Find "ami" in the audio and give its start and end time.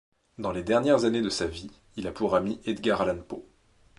2.35-2.59